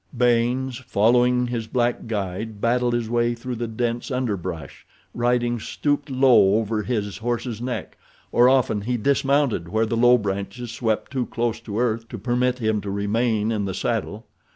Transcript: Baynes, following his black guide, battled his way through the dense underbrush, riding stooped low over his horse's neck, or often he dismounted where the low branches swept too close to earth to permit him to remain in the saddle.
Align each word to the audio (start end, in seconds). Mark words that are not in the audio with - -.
Baynes, 0.17 0.79
following 0.79 1.45
his 1.45 1.67
black 1.67 2.07
guide, 2.07 2.59
battled 2.59 2.95
his 2.95 3.07
way 3.07 3.35
through 3.35 3.53
the 3.57 3.67
dense 3.67 4.09
underbrush, 4.09 4.83
riding 5.13 5.59
stooped 5.59 6.09
low 6.09 6.55
over 6.55 6.81
his 6.81 7.19
horse's 7.19 7.61
neck, 7.61 7.99
or 8.31 8.49
often 8.49 8.81
he 8.81 8.97
dismounted 8.97 9.69
where 9.69 9.85
the 9.85 9.95
low 9.95 10.17
branches 10.17 10.71
swept 10.71 11.11
too 11.11 11.27
close 11.27 11.59
to 11.59 11.77
earth 11.79 12.09
to 12.09 12.17
permit 12.17 12.57
him 12.57 12.81
to 12.81 12.89
remain 12.89 13.51
in 13.51 13.65
the 13.65 13.75
saddle. 13.75 14.25